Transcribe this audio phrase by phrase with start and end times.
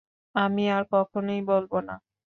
[0.35, 1.95] আমি আর কখনোই বলবো না।